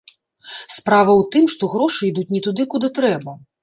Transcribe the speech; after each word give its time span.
Справа 0.75 1.11
ў 1.17 1.29
тым, 1.37 1.45
што 1.55 1.71
грошы 1.77 2.01
ідуць 2.11 2.29
не 2.35 2.45
туды, 2.51 2.71
куды 2.77 2.87
трэба. 3.01 3.43